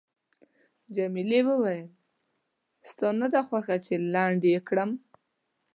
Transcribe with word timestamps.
جميلې 0.95 1.41
وويل:، 1.49 1.87
ستا 2.89 3.07
نه 3.21 3.27
ده 3.33 3.41
خوښه 3.47 3.75
چې 3.85 3.93
لنډ 4.13 4.41
یې 4.51 4.59
کړم؟ 4.67 4.91